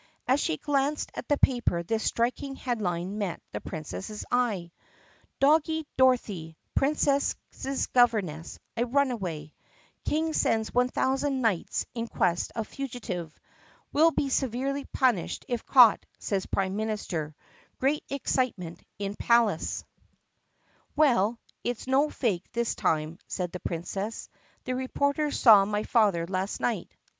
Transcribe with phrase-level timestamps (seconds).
[0.27, 4.71] As she glanced at the paper this striking head line met the Princess's eye:
[5.39, 9.53] DOGGIE DOROTHY, PRIN CESS'S GOVERNESS, A RUNAWAY
[10.03, 13.39] King Sends 1,000 Knights in Quest of Fugitive
[13.93, 17.35] Will be Severely Punished if Caught, Says Prime Minister
[17.79, 23.19] Great Excitement In Palace 82 THE PUSSYCAT PRINCESS "Well, it 's no fake this time,"
[23.27, 24.29] said the Princess.
[24.63, 26.91] "The reporters saw my father last night.